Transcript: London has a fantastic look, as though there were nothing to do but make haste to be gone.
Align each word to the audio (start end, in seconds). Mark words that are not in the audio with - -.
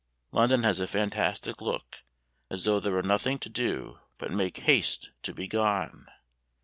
London 0.31 0.63
has 0.63 0.79
a 0.79 0.87
fantastic 0.87 1.61
look, 1.61 1.97
as 2.49 2.63
though 2.63 2.79
there 2.79 2.93
were 2.93 3.03
nothing 3.03 3.37
to 3.37 3.49
do 3.49 3.99
but 4.17 4.31
make 4.31 4.57
haste 4.61 5.11
to 5.21 5.31
be 5.31 5.47
gone. 5.47 6.07